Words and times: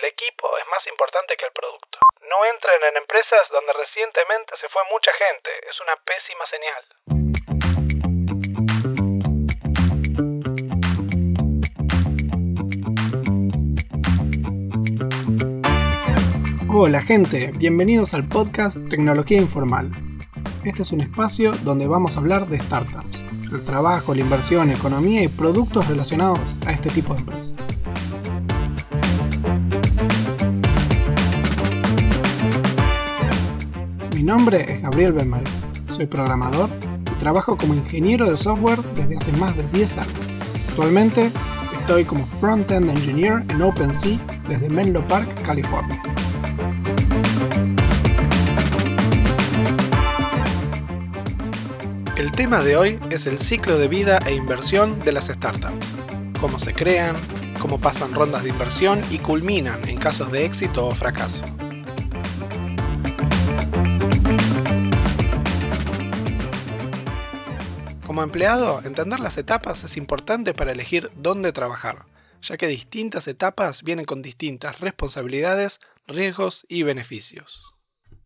el 0.00 0.06
equipo 0.08 0.48
es 0.56 0.66
más 0.70 0.86
importante 0.86 1.36
que 1.36 1.44
el 1.44 1.52
producto. 1.52 1.98
No 2.22 2.44
entren 2.46 2.82
en 2.88 2.96
empresas 2.96 3.48
donde 3.50 3.72
recientemente 3.74 4.54
se 4.60 4.68
fue 4.70 4.82
mucha 4.90 5.12
gente, 5.12 5.50
es 5.68 5.78
una 5.80 5.96
pésima 6.08 6.46
señal. 6.48 6.84
Hola 16.72 17.02
gente, 17.02 17.50
bienvenidos 17.58 18.14
al 18.14 18.26
podcast 18.26 18.78
Tecnología 18.88 19.36
Informal. 19.36 19.90
Este 20.64 20.82
es 20.82 20.92
un 20.92 21.02
espacio 21.02 21.52
donde 21.62 21.86
vamos 21.86 22.16
a 22.16 22.20
hablar 22.20 22.46
de 22.46 22.58
startups, 22.58 23.24
el 23.52 23.64
trabajo, 23.66 24.14
la 24.14 24.20
inversión, 24.22 24.70
economía 24.70 25.22
y 25.22 25.28
productos 25.28 25.88
relacionados 25.88 26.56
a 26.66 26.72
este 26.72 26.88
tipo 26.88 27.12
de 27.12 27.20
empresas. 27.20 27.79
Nombre 34.30 34.74
es 34.74 34.80
Gabriel 34.80 35.12
Benmal, 35.12 35.42
soy 35.90 36.06
programador 36.06 36.70
y 37.04 37.18
trabajo 37.18 37.56
como 37.56 37.74
ingeniero 37.74 38.30
de 38.30 38.38
software 38.38 38.80
desde 38.94 39.16
hace 39.16 39.32
más 39.32 39.56
de 39.56 39.64
10 39.72 39.98
años. 39.98 40.14
Actualmente 40.68 41.32
estoy 41.80 42.04
como 42.04 42.24
Front-End 42.38 42.90
Engineer 42.90 43.42
en 43.48 43.60
OpenSea 43.60 44.20
desde 44.48 44.70
Menlo 44.70 45.02
Park, 45.08 45.28
California. 45.42 46.00
El 52.16 52.30
tema 52.30 52.60
de 52.60 52.76
hoy 52.76 53.00
es 53.10 53.26
el 53.26 53.36
ciclo 53.36 53.78
de 53.78 53.88
vida 53.88 54.20
e 54.26 54.34
inversión 54.36 54.96
de 55.00 55.10
las 55.10 55.26
startups. 55.26 55.96
Cómo 56.40 56.60
se 56.60 56.72
crean, 56.72 57.16
cómo 57.60 57.80
pasan 57.80 58.14
rondas 58.14 58.44
de 58.44 58.50
inversión 58.50 59.02
y 59.10 59.18
culminan 59.18 59.80
en 59.88 59.98
casos 59.98 60.30
de 60.30 60.44
éxito 60.44 60.86
o 60.86 60.94
fracaso. 60.94 61.42
Como 68.20 68.28
empleado, 68.28 68.82
entender 68.84 69.18
las 69.18 69.38
etapas 69.38 69.82
es 69.82 69.96
importante 69.96 70.52
para 70.52 70.72
elegir 70.72 71.08
dónde 71.14 71.52
trabajar, 71.52 72.04
ya 72.42 72.58
que 72.58 72.66
distintas 72.66 73.26
etapas 73.26 73.82
vienen 73.82 74.04
con 74.04 74.20
distintas 74.20 74.78
responsabilidades, 74.78 75.80
riesgos 76.06 76.66
y 76.68 76.82
beneficios. 76.82 77.72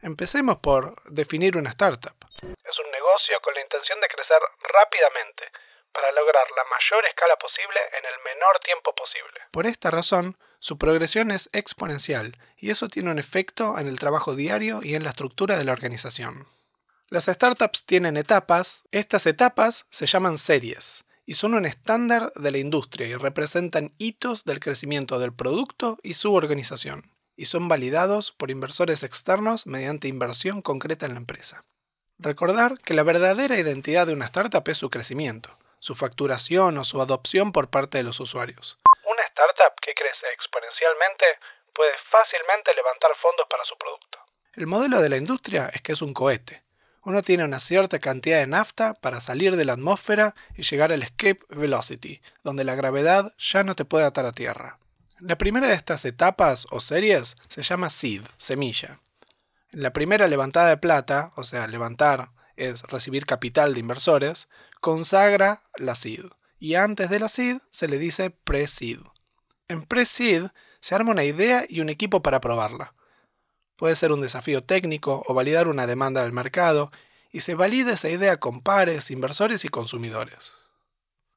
Empecemos 0.03 0.57
por 0.57 1.01
definir 1.05 1.57
una 1.57 1.71
startup. 1.71 2.17
Es 2.43 2.77
un 2.77 2.91
negocio 2.91 3.39
con 3.41 3.55
la 3.55 3.61
intención 3.61 4.01
de 4.01 4.09
crecer 4.09 4.43
rápidamente 4.67 5.45
para 5.93 6.11
lograr 6.11 6.47
la 6.57 6.65
mayor 6.65 7.07
escala 7.07 7.37
posible 7.37 7.79
en 7.97 8.05
el 8.05 8.19
menor 8.25 8.59
tiempo 8.65 8.93
posible. 8.97 9.43
Por 9.53 9.67
esta 9.67 9.93
razón, 9.93 10.37
su 10.59 10.77
progresión 10.77 11.31
es 11.31 11.51
exponencial 11.53 12.33
y 12.57 12.73
eso 12.73 12.89
tiene 12.89 13.13
un 13.13 13.21
efecto 13.21 13.79
en 13.79 13.87
el 13.87 14.01
trabajo 14.01 14.35
diario 14.35 14.81
y 14.83 14.97
en 14.97 15.05
la 15.05 15.11
estructura 15.11 15.57
de 15.57 15.63
la 15.63 15.71
organización. 15.71 16.49
Las 17.15 17.27
startups 17.27 17.87
tienen 17.87 18.17
etapas, 18.17 18.89
estas 18.91 19.27
etapas 19.27 19.87
se 19.89 20.07
llaman 20.07 20.37
series 20.37 21.05
y 21.25 21.35
son 21.35 21.55
un 21.55 21.65
estándar 21.65 22.33
de 22.35 22.51
la 22.51 22.59
industria 22.59 23.07
y 23.07 23.15
representan 23.15 23.93
hitos 23.99 24.45
del 24.45 24.59
crecimiento 24.59 25.21
del 25.21 25.33
producto 25.33 25.97
y 26.03 26.15
su 26.15 26.35
organización, 26.35 27.13
y 27.37 27.45
son 27.45 27.69
validados 27.69 28.33
por 28.33 28.51
inversores 28.51 29.05
externos 29.05 29.69
mediante 29.69 30.09
inversión 30.09 30.61
concreta 30.61 31.07
en 31.07 31.13
la 31.13 31.21
empresa. 31.21 31.63
Recordar 32.19 32.81
que 32.85 32.95
la 32.95 33.05
verdadera 33.05 33.57
identidad 33.57 34.09
de 34.09 34.13
una 34.13 34.25
startup 34.25 34.69
es 34.69 34.79
su 34.79 34.91
crecimiento, 34.91 35.57
su 35.79 35.95
facturación 35.95 36.79
o 36.79 36.83
su 36.83 37.01
adopción 37.01 37.53
por 37.53 37.71
parte 37.71 37.99
de 37.99 38.03
los 38.03 38.19
usuarios. 38.19 38.81
Una 39.07 39.23
startup 39.29 39.79
que 39.87 39.95
crece 39.95 40.27
exponencialmente 40.35 41.27
puede 41.77 41.93
fácilmente 42.11 42.75
levantar 42.75 43.13
fondos 43.23 43.47
para 43.49 43.65
su 43.67 43.79
producto. 43.79 44.19
El 44.57 44.67
modelo 44.67 45.01
de 45.01 45.11
la 45.11 45.17
industria 45.17 45.71
es 45.73 45.81
que 45.81 45.93
es 45.93 46.03
un 46.03 46.13
cohete, 46.13 46.65
uno 47.05 47.23
tiene 47.23 47.45
una 47.45 47.59
cierta 47.59 47.99
cantidad 47.99 48.39
de 48.39 48.47
nafta 48.47 48.95
para 48.95 49.21
salir 49.21 49.57
de 49.57 49.65
la 49.65 49.75
atmósfera 49.75 50.35
y 50.57 50.63
llegar 50.63 50.93
al 50.93 51.03
escape 51.03 51.41
velocity, 51.51 52.23
donde 52.43 52.65
la 52.65 52.75
gravedad 52.75 53.35
ya 53.39 53.63
no 53.63 53.77
te 53.77 53.85
puede 53.85 54.05
atar 54.05 54.27
a 54.27 54.33
tierra. 54.33 54.79
La 55.21 55.39
primera 55.39 55.69
de 55.69 55.75
estas 55.75 56.05
etapas 56.05 56.67
o 56.71 56.81
series 56.81 57.37
se 57.49 57.63
llama 57.63 57.91
seed, 57.91 58.23
semilla. 58.37 59.01
La 59.71 59.93
primera 59.93 60.29
levantada 60.29 60.69
de 60.69 60.77
plata, 60.77 61.33
o 61.37 61.45
sea, 61.45 61.67
levantar 61.67 62.31
es 62.57 62.83
recibir 62.83 63.27
capital 63.27 63.75
de 63.75 63.81
inversores, 63.81 64.49
consagra 64.81 65.63
la 65.77 65.95
seed, 65.95 66.25
y 66.59 66.77
antes 66.77 67.11
de 67.11 67.21
la 67.21 67.29
seed 67.29 67.59
se 67.71 67.89
le 67.89 67.99
dice 67.99 68.31
pre-seed. 68.31 69.01
En 69.69 69.85
pre-seed 69.85 70.47
se 70.81 70.95
arma 70.95 71.13
una 71.13 71.25
idea 71.25 71.65
y 71.69 71.81
un 71.81 71.89
equipo 71.89 72.23
para 72.23 72.41
probarla. 72.41 72.95
Puede 73.77 73.97
ser 73.97 74.13
un 74.13 74.21
desafío 74.21 74.61
técnico 74.61 75.23
o 75.27 75.35
validar 75.35 75.69
una 75.69 75.87
demanda 75.87 76.23
del 76.23 76.33
mercado, 76.33 76.91
y 77.35 77.41
se 77.41 77.57
valida 77.57 77.95
esa 77.95 78.09
idea 78.09 78.37
con 78.37 78.61
pares, 78.61 79.11
inversores 79.11 79.65
y 79.65 79.69
consumidores. 79.69 80.53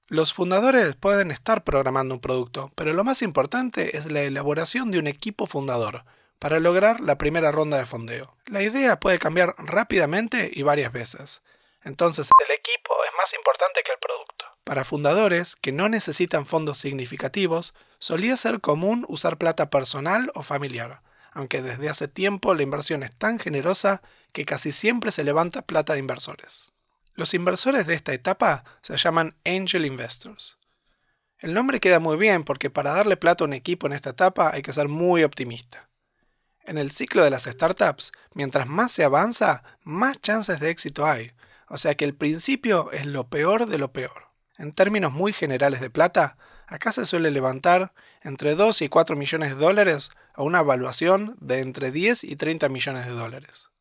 Los 0.07 0.31
fundadores 0.31 0.95
pueden 0.95 1.31
estar 1.31 1.63
programando 1.63 2.13
un 2.13 2.21
producto, 2.21 2.71
pero 2.75 2.93
lo 2.93 3.03
más 3.03 3.23
importante 3.23 3.97
es 3.97 4.11
la 4.11 4.21
elaboración 4.21 4.91
de 4.91 4.99
un 4.99 5.07
equipo 5.07 5.47
fundador 5.47 6.05
para 6.37 6.59
lograr 6.59 6.99
la 6.99 7.17
primera 7.17 7.51
ronda 7.51 7.79
de 7.79 7.87
fondeo. 7.87 8.37
La 8.45 8.61
idea 8.61 8.99
puede 8.99 9.17
cambiar 9.17 9.55
rápidamente 9.57 10.51
y 10.53 10.61
varias 10.61 10.91
veces. 10.91 11.41
Entonces, 11.83 12.29
el 12.47 12.55
equipo 12.55 12.93
es 13.03 13.11
más 13.17 13.33
importante 13.35 13.81
que 13.83 13.91
el 13.91 13.99
producto. 13.99 14.45
Para 14.63 14.83
fundadores 14.83 15.55
que 15.55 15.71
no 15.71 15.89
necesitan 15.89 16.45
fondos 16.45 16.77
significativos, 16.77 17.73
solía 17.97 18.37
ser 18.37 18.61
común 18.61 19.03
usar 19.09 19.37
plata 19.37 19.71
personal 19.71 20.31
o 20.35 20.43
familiar 20.43 21.01
aunque 21.37 21.61
desde 21.61 21.87
hace 21.87 22.07
tiempo 22.07 22.55
la 22.55 22.63
inversión 22.63 23.03
es 23.03 23.15
tan 23.15 23.37
generosa 23.37 24.01
que 24.31 24.43
casi 24.43 24.71
siempre 24.71 25.11
se 25.11 25.23
levanta 25.23 25.61
plata 25.61 25.93
de 25.93 25.99
inversores. 25.99 26.73
Los 27.13 27.35
inversores 27.35 27.85
de 27.85 27.93
esta 27.93 28.11
etapa 28.11 28.63
se 28.81 28.97
llaman 28.97 29.35
angel 29.45 29.85
investors. 29.85 30.57
El 31.37 31.53
nombre 31.53 31.79
queda 31.79 31.99
muy 31.99 32.17
bien 32.17 32.43
porque 32.43 32.71
para 32.71 32.91
darle 32.91 33.17
plata 33.17 33.43
a 33.43 33.45
un 33.47 33.53
equipo 33.53 33.85
en 33.85 33.93
esta 33.93 34.09
etapa 34.09 34.49
hay 34.51 34.63
que 34.63 34.73
ser 34.73 34.87
muy 34.87 35.23
optimista. 35.23 35.87
En 36.65 36.79
el 36.79 36.89
ciclo 36.89 37.23
de 37.23 37.29
las 37.29 37.43
startups, 37.43 38.13
mientras 38.33 38.65
más 38.65 38.91
se 38.91 39.03
avanza, 39.03 39.61
más 39.83 40.19
chances 40.19 40.59
de 40.59 40.71
éxito 40.71 41.05
hay, 41.05 41.33
o 41.69 41.77
sea 41.77 41.93
que 41.93 42.05
el 42.05 42.15
principio 42.15 42.91
es 42.91 43.05
lo 43.05 43.29
peor 43.29 43.67
de 43.67 43.77
lo 43.77 43.93
peor. 43.93 44.29
En 44.57 44.73
términos 44.73 45.13
muy 45.13 45.33
generales 45.33 45.81
de 45.81 45.91
plata, 45.91 46.35
acá 46.65 46.91
se 46.91 47.05
suele 47.05 47.29
levantar 47.29 47.93
entre 48.23 48.55
2 48.55 48.81
y 48.81 48.89
4 48.89 49.15
millones 49.15 49.49
de 49.49 49.55
dólares 49.55 50.09
a 50.37 50.43
una 50.43 50.61
evaluación 50.61 51.35
de 51.41 51.59
entre 51.61 51.91
10 51.91 52.23
y 52.23 52.37
30 52.37 52.69
millones 52.69 53.05
de 53.05 53.11
dólares. 53.11 53.73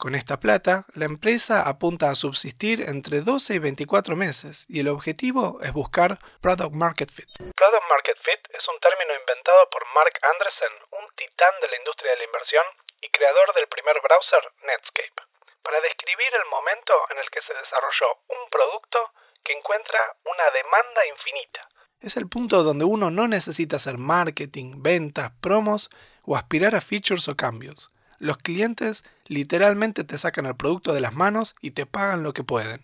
Con 0.00 0.14
esta 0.14 0.40
plata, 0.40 0.88
la 0.96 1.04
empresa 1.04 1.68
apunta 1.68 2.08
a 2.08 2.16
subsistir 2.16 2.80
entre 2.88 3.20
12 3.20 3.58
y 3.58 3.60
24 3.60 4.16
meses 4.16 4.64
y 4.64 4.80
el 4.80 4.88
objetivo 4.88 5.60
es 5.60 5.76
buscar 5.76 6.16
Product 6.40 6.72
Market 6.72 7.10
Fit. 7.12 7.28
Product 7.52 7.86
Market 7.90 8.16
Fit 8.24 8.40
es 8.48 8.64
un 8.64 8.80
término 8.80 9.12
inventado 9.12 9.68
por 9.68 9.84
Mark 9.92 10.14
Andreessen, 10.24 10.74
un 10.96 11.04
titán 11.20 11.52
de 11.60 11.68
la 11.68 11.76
industria 11.84 12.16
de 12.16 12.16
la 12.16 12.28
inversión 12.32 12.64
y 13.02 13.12
creador 13.12 13.52
del 13.52 13.68
primer 13.68 14.00
browser 14.00 14.44
Netscape, 14.64 15.20
para 15.60 15.84
describir 15.84 16.32
el 16.32 16.46
momento 16.48 16.94
en 17.12 17.18
el 17.18 17.28
que 17.28 17.44
se 17.44 17.52
desarrolló 17.52 18.08
un 18.40 18.48
producto 18.48 18.98
que 19.44 19.52
encuentra 19.52 20.00
una 20.24 20.46
demanda 20.48 21.04
infinita 21.12 21.68
es 22.00 22.16
el 22.16 22.26
punto 22.26 22.62
donde 22.64 22.84
uno 22.84 23.10
no 23.10 23.28
necesita 23.28 23.76
hacer 23.76 23.98
marketing, 23.98 24.82
ventas, 24.82 25.32
promos 25.40 25.90
o 26.24 26.36
aspirar 26.36 26.74
a 26.74 26.80
features 26.80 27.28
o 27.28 27.36
cambios. 27.36 27.90
Los 28.18 28.38
clientes 28.38 29.04
literalmente 29.26 30.04
te 30.04 30.18
sacan 30.18 30.46
el 30.46 30.56
producto 30.56 30.92
de 30.92 31.00
las 31.00 31.14
manos 31.14 31.54
y 31.60 31.72
te 31.72 31.86
pagan 31.86 32.22
lo 32.22 32.32
que 32.34 32.44
pueden. 32.44 32.80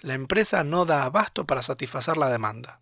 La 0.00 0.14
empresa 0.14 0.64
no 0.64 0.84
da 0.84 1.04
abasto 1.04 1.46
para 1.46 1.62
satisfacer 1.62 2.16
la 2.16 2.28
demanda. 2.28 2.80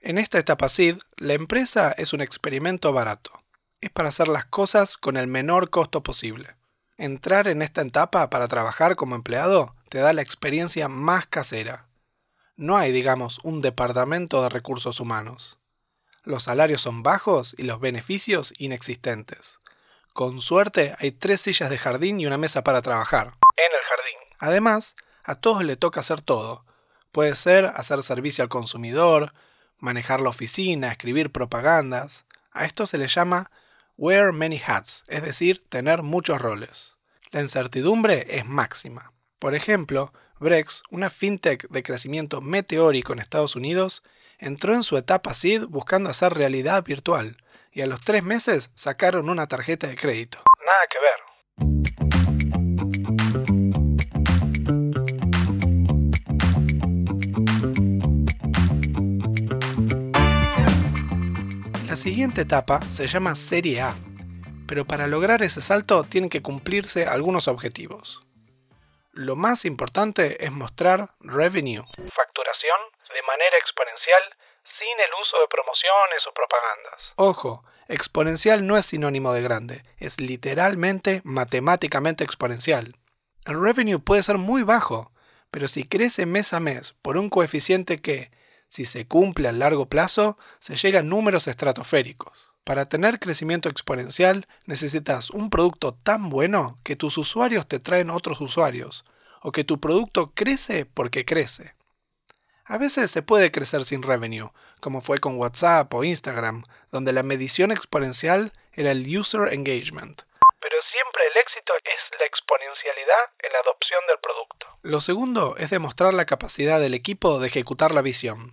En 0.00 0.18
esta 0.18 0.38
etapa 0.38 0.68
SID, 0.68 0.98
la 1.16 1.34
empresa 1.34 1.92
es 1.92 2.12
un 2.12 2.20
experimento 2.20 2.92
barato. 2.92 3.42
Es 3.80 3.90
para 3.90 4.10
hacer 4.10 4.28
las 4.28 4.44
cosas 4.44 4.96
con 4.96 5.16
el 5.16 5.26
menor 5.26 5.70
costo 5.70 6.02
posible. 6.02 6.56
Entrar 6.96 7.48
en 7.48 7.62
esta 7.62 7.82
etapa 7.82 8.28
para 8.28 8.48
trabajar 8.48 8.96
como 8.96 9.14
empleado 9.14 9.74
te 9.88 9.98
da 9.98 10.12
la 10.12 10.22
experiencia 10.22 10.88
más 10.88 11.26
casera 11.26 11.87
no 12.58 12.76
hay, 12.76 12.90
digamos, 12.90 13.38
un 13.44 13.62
departamento 13.62 14.42
de 14.42 14.48
recursos 14.48 14.98
humanos. 14.98 15.58
Los 16.24 16.42
salarios 16.42 16.82
son 16.82 17.04
bajos 17.04 17.54
y 17.56 17.62
los 17.62 17.78
beneficios 17.80 18.52
inexistentes. 18.58 19.60
Con 20.12 20.40
suerte 20.40 20.92
hay 20.98 21.12
tres 21.12 21.40
sillas 21.40 21.70
de 21.70 21.78
jardín 21.78 22.18
y 22.18 22.26
una 22.26 22.36
mesa 22.36 22.64
para 22.64 22.82
trabajar. 22.82 23.28
En 23.28 23.72
el 23.72 23.84
jardín. 23.88 24.36
Además, 24.40 24.96
a 25.22 25.36
todos 25.36 25.62
le 25.62 25.76
toca 25.76 26.00
hacer 26.00 26.20
todo. 26.20 26.64
Puede 27.12 27.36
ser 27.36 27.66
hacer 27.66 28.02
servicio 28.02 28.42
al 28.42 28.50
consumidor, 28.50 29.32
manejar 29.78 30.18
la 30.18 30.30
oficina, 30.30 30.90
escribir 30.90 31.30
propagandas. 31.30 32.26
A 32.50 32.64
esto 32.64 32.88
se 32.88 32.98
le 32.98 33.06
llama 33.06 33.52
wear 33.96 34.32
many 34.32 34.60
hats, 34.66 35.04
es 35.06 35.22
decir, 35.22 35.64
tener 35.68 36.02
muchos 36.02 36.40
roles. 36.40 36.96
La 37.30 37.40
incertidumbre 37.40 38.26
es 38.36 38.46
máxima. 38.46 39.12
Por 39.38 39.54
ejemplo, 39.54 40.12
Brex, 40.40 40.84
una 40.90 41.10
fintech 41.10 41.68
de 41.68 41.82
crecimiento 41.82 42.40
meteórico 42.40 43.12
en 43.12 43.18
Estados 43.18 43.56
Unidos, 43.56 44.02
entró 44.38 44.74
en 44.74 44.84
su 44.84 44.96
etapa 44.96 45.34
SID 45.34 45.66
buscando 45.66 46.10
hacer 46.10 46.32
realidad 46.34 46.84
virtual 46.84 47.36
y 47.72 47.80
a 47.82 47.86
los 47.86 48.00
tres 48.00 48.22
meses 48.22 48.70
sacaron 48.74 49.28
una 49.30 49.48
tarjeta 49.48 49.88
de 49.88 49.96
crédito. 49.96 50.38
Nada 50.64 50.78
que 50.90 50.98
ver. 51.00 51.18
La 61.88 61.96
siguiente 61.96 62.42
etapa 62.42 62.80
se 62.90 63.08
llama 63.08 63.34
Serie 63.34 63.80
A, 63.80 63.96
pero 64.66 64.86
para 64.86 65.08
lograr 65.08 65.42
ese 65.42 65.60
salto 65.60 66.04
tienen 66.04 66.30
que 66.30 66.42
cumplirse 66.42 67.06
algunos 67.06 67.48
objetivos. 67.48 68.27
Lo 69.18 69.34
más 69.34 69.64
importante 69.64 70.44
es 70.44 70.52
mostrar 70.52 71.10
revenue, 71.18 71.82
Facturación 71.82 72.78
de 73.12 73.22
manera 73.26 73.56
exponencial 73.58 74.22
sin 74.78 75.00
el 75.00 75.10
uso 75.20 75.40
de 75.40 75.48
promociones 75.48 76.22
o 76.28 76.32
propagandas. 76.32 77.00
Ojo, 77.16 77.64
exponencial 77.88 78.64
no 78.64 78.76
es 78.76 78.86
sinónimo 78.86 79.32
de 79.32 79.42
grande, 79.42 79.82
es 79.98 80.20
literalmente 80.20 81.20
matemáticamente 81.24 82.22
exponencial. 82.22 82.94
El 83.44 83.60
revenue 83.60 83.98
puede 83.98 84.22
ser 84.22 84.38
muy 84.38 84.62
bajo, 84.62 85.10
pero 85.50 85.66
si 85.66 85.82
crece 85.82 86.24
mes 86.24 86.52
a 86.52 86.60
mes 86.60 86.92
por 87.02 87.16
un 87.16 87.28
coeficiente 87.28 88.00
que, 88.00 88.30
si 88.68 88.84
se 88.84 89.08
cumple 89.08 89.48
a 89.48 89.52
largo 89.52 89.86
plazo, 89.86 90.36
se 90.60 90.76
llega 90.76 91.00
a 91.00 91.02
números 91.02 91.48
estratosféricos. 91.48 92.52
Para 92.64 92.86
tener 92.86 93.18
crecimiento 93.18 93.68
exponencial 93.68 94.46
necesitas 94.66 95.30
un 95.30 95.50
producto 95.50 95.94
tan 95.94 96.28
bueno 96.28 96.78
que 96.84 96.96
tus 96.96 97.16
usuarios 97.16 97.66
te 97.66 97.80
traen 97.80 98.10
otros 98.10 98.40
usuarios, 98.40 99.04
o 99.40 99.52
que 99.52 99.64
tu 99.64 99.80
producto 99.80 100.32
crece 100.34 100.84
porque 100.84 101.24
crece. 101.24 101.74
A 102.64 102.76
veces 102.76 103.10
se 103.10 103.22
puede 103.22 103.50
crecer 103.50 103.84
sin 103.84 104.02
revenue, 104.02 104.50
como 104.80 105.00
fue 105.00 105.18
con 105.18 105.38
WhatsApp 105.38 105.92
o 105.94 106.04
Instagram, 106.04 106.64
donde 106.92 107.14
la 107.14 107.22
medición 107.22 107.70
exponencial 107.70 108.52
era 108.72 108.90
el 108.90 109.06
user 109.18 109.52
engagement. 109.54 110.20
Pero 110.60 110.76
siempre 110.92 111.22
el 111.32 111.36
éxito 111.40 111.72
es 111.84 112.18
la 112.18 112.26
exponencialidad 112.26 113.24
en 113.42 113.52
la 113.52 113.58
adopción 113.60 114.00
del 114.06 114.18
producto. 114.18 114.66
Lo 114.82 115.00
segundo 115.00 115.56
es 115.56 115.70
demostrar 115.70 116.12
la 116.12 116.26
capacidad 116.26 116.78
del 116.78 116.92
equipo 116.92 117.38
de 117.38 117.46
ejecutar 117.46 117.94
la 117.94 118.02
visión. 118.02 118.52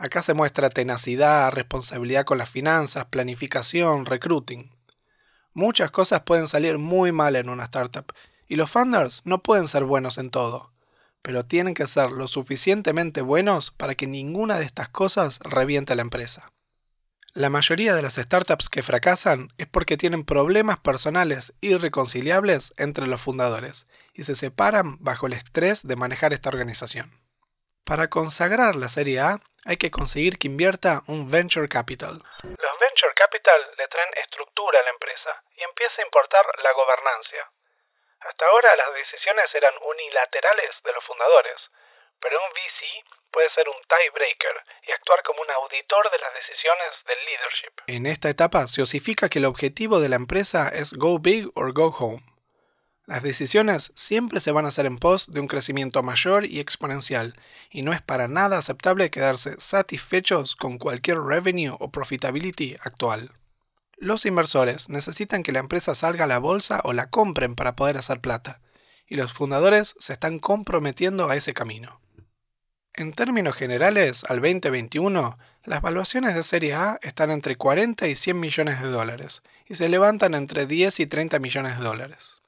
Acá 0.00 0.22
se 0.22 0.32
muestra 0.32 0.70
tenacidad, 0.70 1.52
responsabilidad 1.52 2.24
con 2.24 2.38
las 2.38 2.48
finanzas, 2.48 3.04
planificación, 3.04 4.06
recruiting. 4.06 4.74
Muchas 5.52 5.90
cosas 5.90 6.22
pueden 6.22 6.48
salir 6.48 6.78
muy 6.78 7.12
mal 7.12 7.36
en 7.36 7.50
una 7.50 7.64
startup 7.64 8.10
y 8.48 8.56
los 8.56 8.70
founders 8.70 9.20
no 9.26 9.42
pueden 9.42 9.68
ser 9.68 9.84
buenos 9.84 10.16
en 10.16 10.30
todo, 10.30 10.72
pero 11.20 11.44
tienen 11.44 11.74
que 11.74 11.86
ser 11.86 12.12
lo 12.12 12.28
suficientemente 12.28 13.20
buenos 13.20 13.72
para 13.72 13.94
que 13.94 14.06
ninguna 14.06 14.58
de 14.58 14.64
estas 14.64 14.88
cosas 14.88 15.38
reviente 15.40 15.94
la 15.94 16.00
empresa. 16.00 16.50
La 17.34 17.50
mayoría 17.50 17.94
de 17.94 18.00
las 18.00 18.14
startups 18.14 18.70
que 18.70 18.82
fracasan 18.82 19.52
es 19.58 19.66
porque 19.66 19.98
tienen 19.98 20.24
problemas 20.24 20.80
personales 20.80 21.52
irreconciliables 21.60 22.72
entre 22.78 23.06
los 23.06 23.20
fundadores 23.20 23.86
y 24.14 24.22
se 24.22 24.34
separan 24.34 24.96
bajo 25.00 25.26
el 25.26 25.34
estrés 25.34 25.86
de 25.86 25.96
manejar 25.96 26.32
esta 26.32 26.48
organización. 26.48 27.12
Para 27.84 28.08
consagrar 28.08 28.76
la 28.76 28.88
Serie 28.88 29.20
A 29.20 29.42
hay 29.66 29.76
que 29.76 29.90
conseguir 29.90 30.38
que 30.38 30.48
invierta 30.48 31.02
un 31.06 31.30
venture 31.30 31.68
capital. 31.68 32.22
Los 32.42 32.76
venture 32.80 33.14
capital 33.14 33.60
le 33.76 33.88
traen 33.88 34.10
estructura 34.24 34.80
a 34.80 34.82
la 34.82 34.90
empresa 34.90 35.42
y 35.56 35.62
empieza 35.62 36.00
a 36.00 36.04
importar 36.04 36.44
la 36.62 36.72
gobernancia. 36.72 37.48
Hasta 38.20 38.46
ahora 38.46 38.76
las 38.76 38.94
decisiones 38.94 39.46
eran 39.54 39.74
unilaterales 39.80 40.70
de 40.84 40.92
los 40.92 41.04
fundadores, 41.04 41.56
pero 42.20 42.36
un 42.36 42.50
VC 42.52 43.04
puede 43.32 43.50
ser 43.54 43.68
un 43.68 43.80
tiebreaker 43.88 44.56
y 44.86 44.92
actuar 44.92 45.22
como 45.22 45.40
un 45.42 45.50
auditor 45.50 46.10
de 46.10 46.18
las 46.18 46.34
decisiones 46.34 46.90
del 47.06 47.24
leadership. 47.24 47.72
En 47.86 48.06
esta 48.06 48.28
etapa 48.28 48.66
se 48.66 48.82
osifica 48.82 49.28
que 49.28 49.38
el 49.38 49.46
objetivo 49.46 50.00
de 50.00 50.08
la 50.08 50.16
empresa 50.16 50.68
es 50.68 50.92
go 50.92 51.18
big 51.18 51.48
or 51.54 51.72
go 51.72 51.88
home. 51.96 52.29
Las 53.10 53.24
decisiones 53.24 53.92
siempre 53.96 54.38
se 54.38 54.52
van 54.52 54.66
a 54.66 54.68
hacer 54.68 54.86
en 54.86 54.96
pos 54.96 55.32
de 55.32 55.40
un 55.40 55.48
crecimiento 55.48 56.00
mayor 56.04 56.46
y 56.46 56.60
exponencial, 56.60 57.34
y 57.68 57.82
no 57.82 57.92
es 57.92 58.00
para 58.00 58.28
nada 58.28 58.56
aceptable 58.56 59.10
quedarse 59.10 59.56
satisfechos 59.58 60.54
con 60.54 60.78
cualquier 60.78 61.18
revenue 61.18 61.74
o 61.80 61.90
profitability 61.90 62.76
actual. 62.84 63.32
Los 63.96 64.26
inversores 64.26 64.88
necesitan 64.88 65.42
que 65.42 65.50
la 65.50 65.58
empresa 65.58 65.96
salga 65.96 66.22
a 66.22 66.28
la 66.28 66.38
bolsa 66.38 66.82
o 66.84 66.92
la 66.92 67.10
compren 67.10 67.56
para 67.56 67.74
poder 67.74 67.96
hacer 67.96 68.20
plata, 68.20 68.60
y 69.08 69.16
los 69.16 69.32
fundadores 69.32 69.96
se 69.98 70.12
están 70.12 70.38
comprometiendo 70.38 71.28
a 71.28 71.34
ese 71.34 71.52
camino. 71.52 72.00
En 72.94 73.12
términos 73.12 73.56
generales, 73.56 74.22
al 74.28 74.36
2021, 74.36 75.36
las 75.64 75.82
valuaciones 75.82 76.36
de 76.36 76.44
Serie 76.44 76.74
A 76.74 77.00
están 77.02 77.32
entre 77.32 77.56
40 77.56 78.06
y 78.06 78.14
100 78.14 78.38
millones 78.38 78.80
de 78.80 78.86
dólares, 78.86 79.42
y 79.66 79.74
se 79.74 79.88
levantan 79.88 80.34
entre 80.34 80.66
10 80.66 81.00
y 81.00 81.06
30 81.06 81.40
millones 81.40 81.76
de 81.76 81.82
dólares. 81.82 82.39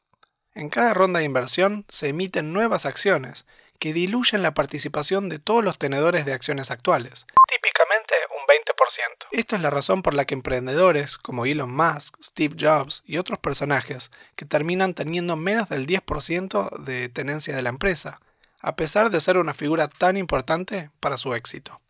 En 0.54 0.68
cada 0.68 0.92
ronda 0.92 1.20
de 1.20 1.24
inversión 1.24 1.86
se 1.88 2.10
emiten 2.10 2.52
nuevas 2.52 2.84
acciones 2.84 3.46
que 3.80 3.94
diluyen 3.94 4.42
la 4.42 4.52
participación 4.52 5.30
de 5.30 5.38
todos 5.38 5.64
los 5.64 5.78
tenedores 5.78 6.26
de 6.26 6.34
acciones 6.34 6.70
actuales. 6.70 7.26
Típicamente 7.48 8.14
un 8.30 8.46
20%. 8.46 9.28
Esto 9.32 9.56
es 9.56 9.62
la 9.62 9.70
razón 9.70 10.02
por 10.02 10.12
la 10.12 10.26
que 10.26 10.34
emprendedores 10.34 11.16
como 11.16 11.46
Elon 11.46 11.74
Musk, 11.74 12.16
Steve 12.22 12.54
Jobs 12.60 13.02
y 13.06 13.16
otros 13.16 13.38
personajes 13.38 14.10
que 14.36 14.44
terminan 14.44 14.92
teniendo 14.92 15.36
menos 15.36 15.70
del 15.70 15.86
10% 15.86 16.84
de 16.84 17.08
tenencia 17.08 17.56
de 17.56 17.62
la 17.62 17.70
empresa, 17.70 18.20
a 18.60 18.76
pesar 18.76 19.08
de 19.08 19.20
ser 19.20 19.38
una 19.38 19.54
figura 19.54 19.88
tan 19.88 20.18
importante 20.18 20.90
para 21.00 21.16
su 21.16 21.34
éxito. 21.34 21.80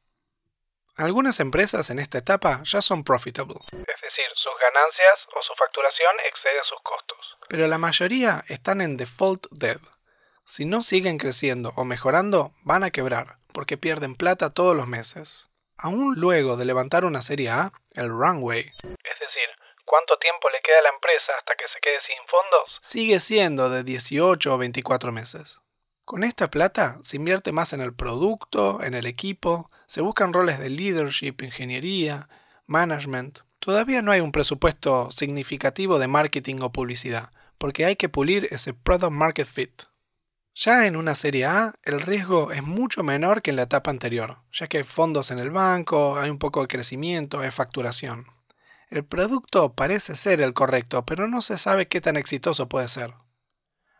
Algunas 0.96 1.40
empresas 1.40 1.90
en 1.90 1.98
esta 1.98 2.18
etapa 2.18 2.62
ya 2.62 2.80
son 2.80 3.02
profitable, 3.02 3.56
Es 3.72 4.00
decir, 4.00 4.28
sus 4.36 4.54
ganancias 4.60 5.18
o 5.34 5.42
su 5.42 5.54
facturación 5.56 6.14
excede 6.26 6.60
sus 6.68 6.80
costos. 6.82 7.11
Pero 7.52 7.68
la 7.68 7.76
mayoría 7.76 8.44
están 8.48 8.80
en 8.80 8.96
default 8.96 9.46
dead. 9.50 9.76
Si 10.42 10.64
no 10.64 10.80
siguen 10.80 11.18
creciendo 11.18 11.74
o 11.76 11.84
mejorando, 11.84 12.54
van 12.62 12.82
a 12.82 12.90
quebrar, 12.90 13.36
porque 13.52 13.76
pierden 13.76 14.14
plata 14.14 14.48
todos 14.48 14.74
los 14.74 14.86
meses. 14.86 15.50
Aún 15.76 16.14
luego 16.16 16.56
de 16.56 16.64
levantar 16.64 17.04
una 17.04 17.20
serie 17.20 17.50
A, 17.50 17.72
el 17.94 18.08
runway 18.08 18.60
Es 18.60 19.20
decir, 19.20 19.48
cuánto 19.84 20.16
tiempo 20.18 20.48
le 20.48 20.62
queda 20.62 20.78
a 20.78 20.82
la 20.84 20.94
empresa 20.94 21.32
hasta 21.38 21.52
que 21.54 21.64
se 21.74 21.80
quede 21.82 21.98
sin 22.06 22.26
fondos. 22.26 22.78
sigue 22.80 23.20
siendo 23.20 23.68
de 23.68 23.84
18 23.84 24.54
o 24.54 24.56
24 24.56 25.12
meses. 25.12 25.60
Con 26.06 26.24
esta 26.24 26.50
plata 26.50 27.00
se 27.02 27.18
invierte 27.18 27.52
más 27.52 27.74
en 27.74 27.82
el 27.82 27.94
producto, 27.94 28.82
en 28.82 28.94
el 28.94 29.04
equipo, 29.04 29.70
se 29.84 30.00
buscan 30.00 30.32
roles 30.32 30.58
de 30.58 30.70
leadership, 30.70 31.34
ingeniería, 31.42 32.30
management. 32.66 33.40
Todavía 33.58 34.00
no 34.00 34.10
hay 34.10 34.20
un 34.20 34.32
presupuesto 34.32 35.10
significativo 35.10 35.98
de 35.98 36.08
marketing 36.08 36.62
o 36.62 36.72
publicidad, 36.72 37.30
porque 37.62 37.84
hay 37.84 37.94
que 37.94 38.08
pulir 38.08 38.48
ese 38.50 38.74
product 38.74 39.12
market 39.12 39.46
fit. 39.46 39.84
Ya 40.52 40.84
en 40.88 40.96
una 40.96 41.14
serie 41.14 41.46
A, 41.46 41.76
el 41.84 42.00
riesgo 42.00 42.50
es 42.50 42.64
mucho 42.64 43.04
menor 43.04 43.40
que 43.40 43.50
en 43.50 43.56
la 43.56 43.62
etapa 43.62 43.88
anterior, 43.88 44.38
ya 44.50 44.66
que 44.66 44.78
hay 44.78 44.82
fondos 44.82 45.30
en 45.30 45.38
el 45.38 45.52
banco, 45.52 46.18
hay 46.18 46.28
un 46.28 46.40
poco 46.40 46.62
de 46.62 46.66
crecimiento, 46.66 47.38
hay 47.38 47.52
facturación. 47.52 48.26
El 48.90 49.04
producto 49.04 49.74
parece 49.74 50.16
ser 50.16 50.40
el 50.40 50.54
correcto, 50.54 51.06
pero 51.06 51.28
no 51.28 51.40
se 51.40 51.56
sabe 51.56 51.86
qué 51.86 52.00
tan 52.00 52.16
exitoso 52.16 52.68
puede 52.68 52.88
ser. 52.88 53.14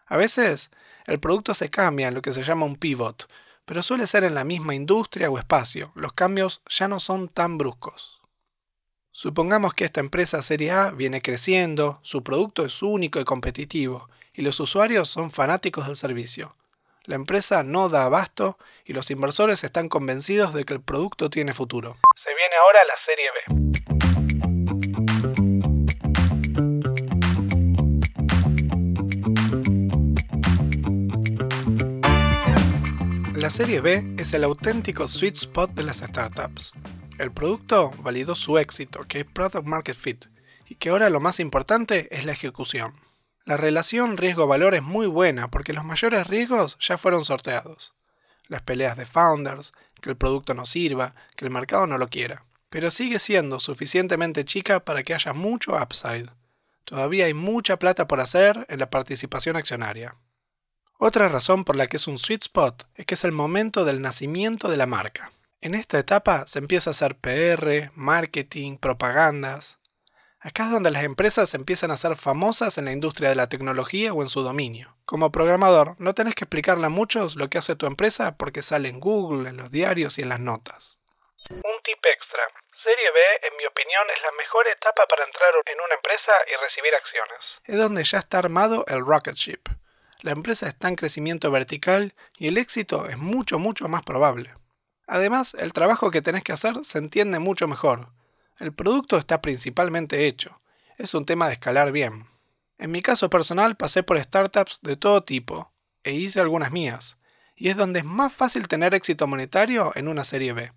A 0.07 0.16
veces, 0.16 0.73
el 1.07 1.21
producto 1.21 1.54
se 1.54 1.69
cambia 1.69 2.09
en 2.09 2.14
lo 2.14 2.23
que 2.23 2.33
se 2.33 2.42
llama 2.42 2.66
un 2.66 2.75
pivot, 2.75 3.33
pero 3.64 3.81
suele 3.85 4.09
ser 4.09 4.25
en 4.25 4.35
la 4.35 4.42
misma 4.42 4.75
industria 4.75 5.31
o 5.31 5.38
espacio. 5.38 5.92
Los 5.95 6.14
cambios 6.14 6.62
ya 6.69 6.88
no 6.88 6.99
son 6.99 7.28
tan 7.28 7.59
bruscos. 7.59 8.22
Supongamos 9.14 9.75
que 9.75 9.85
esta 9.85 10.00
empresa 10.00 10.40
Serie 10.40 10.71
A 10.71 10.90
viene 10.90 11.21
creciendo, 11.21 12.00
su 12.00 12.25
producto 12.25 12.64
es 12.64 12.81
único 12.83 13.21
y 13.21 13.25
competitivo, 13.25 14.09
y 14.33 14.40
los 14.40 14.59
usuarios 14.59 15.11
son 15.11 15.31
fanáticos 15.31 15.87
del 15.87 15.97
servicio. 15.97 16.57
La 17.04 17.16
empresa 17.16 17.62
no 17.62 17.90
da 17.90 18.07
abasto 18.07 18.57
y 18.87 18.95
los 18.95 19.11
inversores 19.11 19.64
están 19.64 19.90
convencidos 19.90 20.54
de 20.54 20.64
que 20.64 20.73
el 20.73 20.81
producto 20.81 21.28
tiene 21.28 21.52
futuro. 21.52 21.99
Se 22.25 22.31
viene 22.35 22.57
ahora 22.57 22.78
la 22.88 22.95
serie 23.04 23.28
B. 23.35 23.42
La 33.38 33.50
serie 33.50 33.83
B 33.83 34.14
es 34.16 34.33
el 34.33 34.45
auténtico 34.45 35.07
sweet 35.07 35.35
spot 35.35 35.73
de 35.73 35.83
las 35.83 35.99
startups. 35.99 36.73
El 37.23 37.31
producto 37.31 37.93
validó 37.99 38.35
su 38.35 38.59
éxito, 38.59 39.05
que 39.07 39.21
es 39.21 39.25
Product 39.25 39.64
Market 39.64 39.97
Fit, 39.97 40.25
y 40.67 40.75
que 40.75 40.88
ahora 40.88 41.09
lo 41.09 41.21
más 41.21 41.38
importante 41.38 42.09
es 42.11 42.25
la 42.25 42.33
ejecución. 42.33 42.95
La 43.45 43.57
relación 43.57 44.17
riesgo-valor 44.17 44.75
es 44.75 44.83
muy 44.83 45.07
buena 45.07 45.49
porque 45.49 45.73
los 45.73 45.85
mayores 45.85 46.26
riesgos 46.26 46.76
ya 46.81 46.99
fueron 46.99 47.25
sorteados. 47.25 47.95
Las 48.49 48.62
peleas 48.62 48.97
de 48.97 49.07
founders, 49.07 49.71
que 50.00 50.11
el 50.11 50.17
producto 50.17 50.55
no 50.55 50.67
sirva, 50.67 51.14
que 51.37 51.45
el 51.45 51.52
mercado 51.52 51.87
no 51.87 51.97
lo 51.97 52.09
quiera. 52.09 52.45
Pero 52.69 52.91
sigue 52.91 53.21
siendo 53.21 53.61
suficientemente 53.61 54.45
chica 54.45 54.81
para 54.81 55.05
que 55.05 55.14
haya 55.14 55.33
mucho 55.33 55.76
upside. 55.81 56.29
Todavía 56.85 57.26
hay 57.26 57.35
mucha 57.35 57.79
plata 57.79 58.09
por 58.09 58.19
hacer 58.19 58.67
en 58.69 58.81
la 58.81 58.91
participación 58.91 59.55
accionaria. 59.55 60.17
Otra 60.99 61.29
razón 61.29 61.62
por 61.62 61.76
la 61.76 61.87
que 61.87 61.99
es 61.99 62.09
un 62.09 62.19
sweet 62.19 62.43
spot 62.43 62.88
es 62.97 63.07
que 63.07 63.14
es 63.14 63.23
el 63.23 63.31
momento 63.31 63.85
del 63.85 64.02
nacimiento 64.02 64.69
de 64.69 64.76
la 64.76 64.87
marca. 64.87 65.31
En 65.64 65.76
esta 65.76 65.97
etapa 66.00 66.45
se 66.49 66.59
empieza 66.59 66.90
a 66.90 66.92
hacer 66.92 67.14
PR, 67.14 67.92
marketing, 67.95 68.78
propagandas. 68.78 69.78
Acá 70.40 70.64
es 70.64 70.73
donde 70.73 70.90
las 70.90 71.04
empresas 71.04 71.54
empiezan 71.54 71.92
a 71.92 71.97
ser 71.97 72.16
famosas 72.16 72.78
en 72.78 72.87
la 72.87 72.92
industria 72.92 73.28
de 73.28 73.37
la 73.37 73.49
tecnología 73.49 74.12
o 74.12 74.23
en 74.23 74.28
su 74.28 74.42
dominio. 74.42 74.97
Como 75.04 75.31
programador, 75.31 75.95
no 76.00 76.14
tenés 76.14 76.35
que 76.35 76.47
explicarle 76.47 76.87
a 76.87 76.88
muchos 76.88 77.37
lo 77.37 77.47
que 77.47 77.59
hace 77.59 77.76
tu 77.76 77.87
empresa 77.87 78.37
porque 78.37 78.61
sale 78.61 78.88
en 78.88 78.99
Google, 78.99 79.49
en 79.49 79.57
los 79.57 79.71
diarios 79.71 80.19
y 80.19 80.23
en 80.23 80.31
las 80.31 80.40
notas. 80.40 80.99
Un 81.49 81.78
tip 81.85 82.04
extra. 82.11 82.42
Serie 82.83 83.12
B, 83.14 83.21
en 83.47 83.57
mi 83.57 83.64
opinión, 83.64 84.02
es 84.11 84.21
la 84.21 84.33
mejor 84.33 84.66
etapa 84.66 85.07
para 85.09 85.25
entrar 85.25 85.52
en 85.64 85.78
una 85.78 85.95
empresa 85.95 86.33
y 86.50 86.59
recibir 86.59 86.92
acciones. 86.92 87.38
Es 87.66 87.78
donde 87.78 88.02
ya 88.02 88.19
está 88.19 88.38
armado 88.38 88.85
el 88.88 89.07
rocket 89.07 89.37
ship. 89.37 89.62
La 90.23 90.33
empresa 90.33 90.66
está 90.66 90.88
en 90.88 90.97
crecimiento 90.97 91.52
vertical 91.52 92.14
y 92.37 92.49
el 92.49 92.59
éxito 92.59 93.07
es 93.07 93.16
mucho, 93.16 93.61
mucho 93.61 93.87
más 93.87 94.02
probable. 94.02 94.54
Además, 95.06 95.54
el 95.54 95.73
trabajo 95.73 96.11
que 96.11 96.23
tenés 96.23 96.44
que 96.44 96.52
hacer 96.52 96.85
se 96.85 96.99
entiende 96.99 97.38
mucho 97.38 97.68
mejor 97.68 98.09
el 98.62 98.73
producto 98.73 99.16
está 99.16 99.42
principalmente 99.42 100.26
hecho. 100.28 100.61
Es 100.97 101.14
un 101.14 101.26
tema 101.26 101.49
de 101.49 101.54
escalar 101.54 101.90
bien. 101.90 102.26
En 102.78 102.92
mi 102.92 103.02
caso 103.02 103.28
personal 103.28 103.76
pasé 103.76 104.04
por 104.04 104.21
startups 104.21 104.82
de 104.82 104.97
todo 104.97 105.25
tipo 105.25 105.73
e 106.04 106.12
hice 106.12 106.40
algunas 106.40 106.71
mías, 106.71 107.18
y 107.56 107.71
es 107.71 107.76
donde 107.76 108.00
es 108.00 108.04
más 108.04 108.32
fácil 108.32 108.68
tener 108.68 108.94
éxito 108.94 109.26
monetario 109.26 109.90
en 109.97 110.06
una 110.06 110.23
serie 110.23 110.52
B. 110.52 110.71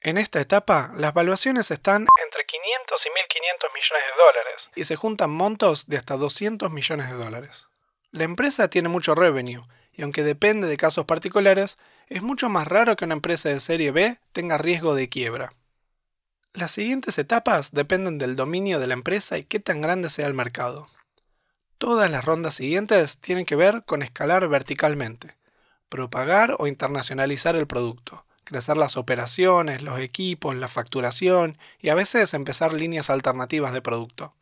En 0.00 0.18
esta 0.18 0.40
etapa, 0.40 0.92
las 0.96 1.14
valuaciones 1.14 1.70
están 1.70 2.08
entre 2.24 2.44
500 2.46 3.00
y 3.04 3.08
1.500 3.08 3.74
millones 3.74 4.04
de 4.06 4.22
dólares 4.24 4.60
y 4.74 4.84
se 4.84 4.96
juntan 4.96 5.30
montos 5.30 5.86
de 5.88 5.96
hasta 5.96 6.16
200 6.16 6.70
millones 6.72 7.08
de 7.08 7.16
dólares. 7.16 7.68
La 8.10 8.24
empresa 8.24 8.68
tiene 8.68 8.88
mucho 8.88 9.14
revenue, 9.14 9.62
y 9.92 10.02
aunque 10.02 10.24
depende 10.24 10.66
de 10.66 10.76
casos 10.76 11.04
particulares, 11.04 11.78
es 12.08 12.22
mucho 12.22 12.48
más 12.48 12.66
raro 12.66 12.96
que 12.96 13.04
una 13.04 13.14
empresa 13.14 13.48
de 13.48 13.60
serie 13.60 13.90
B 13.90 14.18
tenga 14.32 14.58
riesgo 14.58 14.94
de 14.94 15.08
quiebra. 15.08 15.52
Las 16.54 16.72
siguientes 16.72 17.18
etapas 17.18 17.72
dependen 17.72 18.18
del 18.18 18.34
dominio 18.34 18.80
de 18.80 18.86
la 18.86 18.94
empresa 18.94 19.38
y 19.38 19.44
qué 19.44 19.60
tan 19.60 19.80
grande 19.80 20.10
sea 20.10 20.26
el 20.26 20.34
mercado. 20.34 20.88
Todas 21.76 22.10
las 22.10 22.24
rondas 22.24 22.54
siguientes 22.54 23.18
tienen 23.18 23.46
que 23.46 23.54
ver 23.54 23.84
con 23.84 24.02
escalar 24.02 24.48
verticalmente, 24.48 25.36
propagar 25.88 26.56
o 26.58 26.66
internacionalizar 26.66 27.54
el 27.54 27.66
producto, 27.66 28.24
crecer 28.44 28.76
las 28.76 28.96
operaciones, 28.96 29.82
los 29.82 30.00
equipos, 30.00 30.56
la 30.56 30.68
facturación 30.68 31.58
y 31.80 31.90
a 31.90 31.94
veces 31.94 32.34
empezar 32.34 32.72
líneas 32.72 33.10
alternativas 33.10 33.72
de 33.72 33.82
producto. 33.82 34.34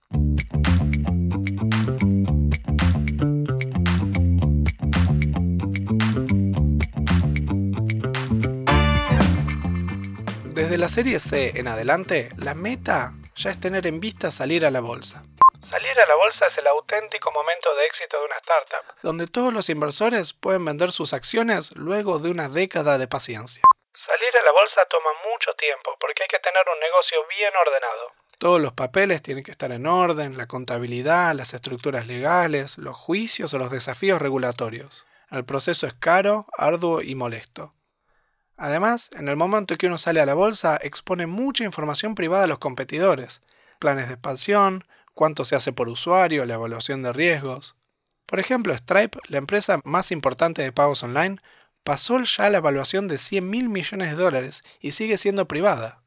Desde 10.77 10.85
la 10.85 10.95
serie 10.95 11.21
C 11.21 11.59
en 11.59 11.69
adelante, 11.69 12.29
la 12.37 12.55
meta 12.55 13.13
ya 13.35 13.49
es 13.49 13.59
tener 13.59 13.87
en 13.87 13.99
vista 13.99 14.31
salir 14.31 14.67
a 14.67 14.71
la 14.71 14.83
bolsa. 14.83 15.23
Salir 15.71 15.99
a 15.99 16.05
la 16.05 16.15
bolsa 16.17 16.49
es 16.49 16.59
el 16.59 16.67
auténtico 16.67 17.33
momento 17.33 17.75
de 17.75 17.87
éxito 17.87 18.19
de 18.19 18.25
una 18.27 18.37
startup. 18.37 18.85
Donde 19.03 19.27
todos 19.27 19.55
los 19.55 19.71
inversores 19.71 20.35
pueden 20.35 20.67
vender 20.67 20.93
sus 20.93 21.15
acciones 21.15 21.75
luego 21.77 22.19
de 22.19 22.31
una 22.31 22.51
década 22.51 22.99
de 22.99 23.09
paciencia. 23.09 23.63
Salir 24.05 24.37
a 24.37 24.45
la 24.45 24.53
bolsa 24.53 24.83
toma 24.91 25.09
mucho 25.33 25.55
tiempo 25.55 25.97
porque 25.99 26.25
hay 26.25 26.29
que 26.29 26.41
tener 26.41 26.63
un 26.71 26.79
negocio 26.79 27.27
bien 27.27 27.53
ordenado. 27.57 28.13
Todos 28.37 28.61
los 28.61 28.75
papeles 28.75 29.23
tienen 29.23 29.45
que 29.45 29.53
estar 29.53 29.73
en 29.73 29.87
orden, 29.87 30.37
la 30.37 30.47
contabilidad, 30.47 31.33
las 31.33 31.55
estructuras 31.55 32.07
legales, 32.07 32.77
los 32.77 32.97
juicios 32.99 33.55
o 33.55 33.59
los 33.59 33.71
desafíos 33.71 34.21
regulatorios. 34.21 35.07
El 35.31 35.47
proceso 35.47 35.87
es 35.87 35.95
caro, 35.95 36.45
arduo 36.59 37.01
y 37.01 37.15
molesto. 37.15 37.73
Además, 38.57 39.11
en 39.13 39.29
el 39.29 39.37
momento 39.37 39.77
que 39.77 39.87
uno 39.87 39.99
sale 39.99 40.21
a 40.21 40.27
la 40.27 40.35
bolsa, 40.35 40.79
expone 40.81 41.27
mucha 41.27 41.65
información 41.65 42.15
privada 42.15 42.45
a 42.45 42.47
los 42.47 42.59
competidores, 42.59 43.43
planes 43.79 44.09
de 44.09 44.15
expansión, 44.15 44.85
cuánto 45.15 45.45
se 45.45 45.57
hace 45.57 45.73
por 45.73 45.89
usuario, 45.89 46.47
la 46.47 46.55
evaluación 46.55 47.03
de 47.03 47.13
riesgos. 47.13 47.77
Por 48.25 48.41
ejemplo, 48.41 48.75
Stripe, 48.75 49.19
la 49.29 49.39
empresa 49.39 49.81
más 49.85 50.11
importante 50.11 50.63
de 50.63 50.73
pagos 50.73 51.03
online, 51.03 51.37
pasó 51.85 52.19
ya 52.23 52.49
la 52.49 52.59
evaluación 52.59 53.09
de 53.09 53.19
100 53.19 53.49
mil 53.49 53.69
millones 53.69 54.09
de 54.09 54.17
dólares 54.17 54.65
y 54.81 54.93
sigue 54.93 55.19
siendo 55.19 55.47
privada. 55.47 56.03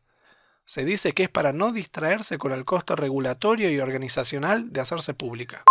Se 0.65 0.86
dice 0.86 1.13
que 1.13 1.24
es 1.24 1.29
para 1.29 1.53
no 1.53 1.72
distraerse 1.72 2.38
con 2.38 2.51
el 2.51 2.65
costo 2.65 2.96
regulatorio 2.96 3.70
y 3.72 3.79
organizacional 3.79 4.74
de 4.74 4.82
hacerse 4.82 5.13
pública 5.13 5.63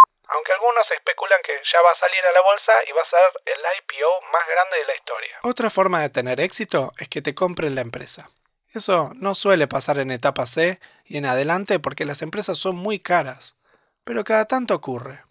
ya 1.72 1.80
va 1.82 1.92
a 1.92 2.00
salir 2.00 2.24
a 2.24 2.32
la 2.32 2.42
bolsa 2.42 2.72
y 2.88 2.92
va 2.92 3.02
a 3.02 3.10
ser 3.10 3.42
el 3.46 3.60
IPO 3.78 4.32
más 4.32 4.46
grande 4.46 4.78
de 4.78 4.86
la 4.86 4.96
historia. 4.96 5.38
Otra 5.42 5.70
forma 5.70 6.00
de 6.00 6.10
tener 6.10 6.40
éxito 6.40 6.92
es 6.98 7.08
que 7.08 7.22
te 7.22 7.34
compren 7.34 7.74
la 7.74 7.80
empresa. 7.80 8.30
Eso 8.72 9.12
no 9.14 9.34
suele 9.34 9.66
pasar 9.66 9.98
en 9.98 10.10
etapa 10.10 10.46
C 10.46 10.78
y 11.04 11.16
en 11.16 11.26
adelante 11.26 11.78
porque 11.78 12.04
las 12.04 12.22
empresas 12.22 12.58
son 12.58 12.76
muy 12.76 13.00
caras, 13.00 13.56
pero 14.04 14.24
cada 14.24 14.44
tanto 14.44 14.74
ocurre. 14.74 15.22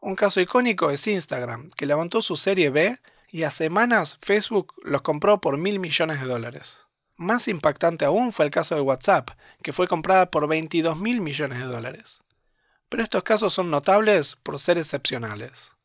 Un 0.00 0.16
caso 0.16 0.40
icónico 0.40 0.90
es 0.90 1.06
Instagram, 1.06 1.70
que 1.76 1.86
levantó 1.86 2.22
su 2.22 2.36
serie 2.36 2.70
B 2.70 2.98
y 3.28 3.42
a 3.42 3.50
semanas 3.50 4.18
Facebook 4.22 4.74
los 4.82 5.02
compró 5.02 5.40
por 5.40 5.56
mil 5.56 5.78
millones 5.78 6.20
de 6.20 6.26
dólares. 6.26 6.86
Más 7.16 7.48
impactante 7.48 8.04
aún 8.04 8.32
fue 8.32 8.44
el 8.44 8.50
caso 8.50 8.74
de 8.74 8.82
WhatsApp, 8.82 9.30
que 9.62 9.72
fue 9.72 9.88
comprada 9.88 10.30
por 10.30 10.46
22 10.48 10.96
mil 10.96 11.20
millones 11.20 11.58
de 11.58 11.64
dólares 11.64 12.26
pero 12.88 13.02
estos 13.02 13.22
casos 13.24 13.52
son 13.52 13.70
notables 13.70 14.36
por 14.36 14.58
ser 14.58 14.78
excepcionales. 14.78 15.75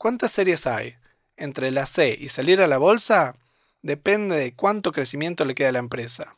¿Cuántas 0.00 0.30
series 0.30 0.64
hay? 0.68 0.94
Entre 1.36 1.72
la 1.72 1.84
C 1.84 2.16
y 2.16 2.28
salir 2.28 2.60
a 2.60 2.68
la 2.68 2.78
bolsa 2.78 3.34
depende 3.82 4.36
de 4.36 4.54
cuánto 4.54 4.92
crecimiento 4.92 5.44
le 5.44 5.56
queda 5.56 5.70
a 5.70 5.72
la 5.72 5.80
empresa. 5.80 6.36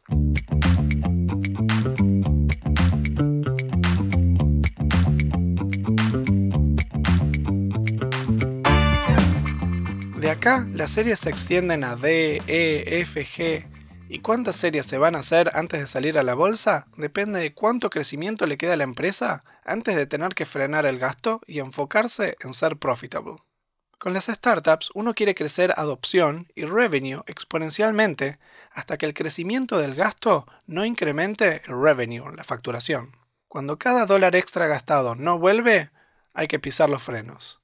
De 10.16 10.30
acá, 10.30 10.66
las 10.72 10.92
series 10.92 11.20
se 11.20 11.28
extienden 11.28 11.84
a 11.84 11.96
D, 11.96 12.40
E, 12.46 13.00
F, 13.02 13.26
G, 13.26 13.66
¿Y 14.08 14.20
cuántas 14.20 14.56
series 14.56 14.86
se 14.86 14.98
van 14.98 15.14
a 15.14 15.20
hacer 15.20 15.52
antes 15.54 15.78
de 15.78 15.86
salir 15.86 16.18
a 16.18 16.24
la 16.24 16.34
bolsa? 16.34 16.88
Depende 16.96 17.38
de 17.38 17.54
cuánto 17.54 17.90
crecimiento 17.90 18.46
le 18.46 18.56
queda 18.56 18.72
a 18.72 18.76
la 18.76 18.84
empresa 18.84 19.44
antes 19.64 19.94
de 19.94 20.06
tener 20.06 20.34
que 20.34 20.46
frenar 20.46 20.84
el 20.84 20.98
gasto 20.98 21.42
y 21.46 21.60
enfocarse 21.60 22.36
en 22.40 22.52
ser 22.52 22.76
profitable. 22.76 23.36
Con 24.00 24.14
las 24.14 24.28
startups 24.28 24.90
uno 24.94 25.12
quiere 25.12 25.34
crecer 25.34 25.74
adopción 25.76 26.50
y 26.54 26.64
revenue 26.64 27.22
exponencialmente 27.26 28.38
hasta 28.72 28.96
que 28.96 29.04
el 29.04 29.12
crecimiento 29.12 29.76
del 29.76 29.94
gasto 29.94 30.46
no 30.66 30.86
incremente 30.86 31.60
el 31.66 31.78
revenue, 31.78 32.34
la 32.34 32.42
facturación. 32.42 33.14
Cuando 33.46 33.78
cada 33.78 34.06
dólar 34.06 34.36
extra 34.36 34.66
gastado 34.66 35.16
no 35.16 35.38
vuelve, 35.38 35.90
hay 36.32 36.48
que 36.48 36.58
pisar 36.58 36.88
los 36.88 37.02
frenos. 37.02 37.60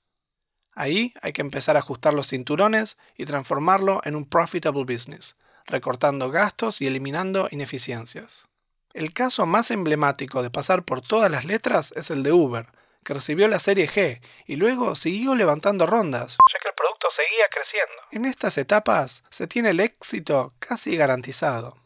Ahí 0.74 1.14
hay 1.22 1.32
que 1.32 1.40
empezar 1.40 1.76
a 1.76 1.78
ajustar 1.78 2.12
los 2.12 2.28
cinturones 2.28 2.98
y 3.16 3.24
transformarlo 3.24 4.02
en 4.04 4.14
un 4.14 4.26
profitable 4.26 4.84
business, 4.84 5.38
recortando 5.64 6.30
gastos 6.30 6.82
y 6.82 6.86
eliminando 6.86 7.48
ineficiencias. 7.50 8.46
El 8.92 9.14
caso 9.14 9.46
más 9.46 9.70
emblemático 9.70 10.42
de 10.42 10.50
pasar 10.50 10.84
por 10.84 11.00
todas 11.00 11.30
las 11.30 11.46
letras 11.46 11.94
es 11.96 12.10
el 12.10 12.22
de 12.22 12.32
Uber, 12.32 12.66
que 13.06 13.14
recibió 13.14 13.46
la 13.46 13.60
serie 13.60 13.88
G 13.88 14.20
y 14.46 14.56
luego 14.56 14.96
siguió 14.96 15.36
levantando 15.36 15.86
rondas, 15.86 16.38
ya 16.52 16.58
que 16.60 16.68
el 16.68 16.75
producto 16.75 17.06
seguía 17.16 17.46
creciendo. 17.50 18.02
En 18.10 18.25
estas 18.25 18.58
etapas 18.58 19.22
se 19.30 19.46
tiene 19.46 19.70
el 19.70 19.80
éxito 19.80 20.52
casi 20.58 20.96
garantizado. 20.96 21.78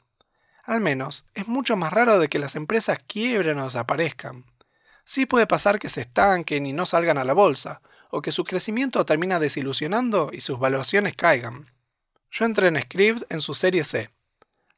Al 0.64 0.80
menos, 0.80 1.26
es 1.34 1.46
mucho 1.46 1.76
más 1.76 1.92
raro 1.92 2.18
de 2.18 2.28
que 2.28 2.38
las 2.38 2.56
empresas 2.56 2.98
quiebren 3.06 3.58
o 3.58 3.64
desaparezcan. 3.64 4.44
Sí 5.04 5.26
puede 5.26 5.46
pasar 5.46 5.78
que 5.78 5.88
se 5.88 6.02
estanquen 6.02 6.64
y 6.64 6.72
no 6.72 6.86
salgan 6.86 7.18
a 7.18 7.24
la 7.24 7.34
bolsa, 7.34 7.82
o 8.10 8.22
que 8.22 8.32
su 8.32 8.44
crecimiento 8.44 9.04
termina 9.04 9.38
desilusionando 9.38 10.30
y 10.32 10.40
sus 10.40 10.58
valuaciones 10.58 11.14
caigan. 11.16 11.70
Yo 12.30 12.44
entré 12.46 12.68
en 12.68 12.80
Script 12.80 13.30
en 13.30 13.40
su 13.40 13.52
serie 13.54 13.84
C. 13.84 14.10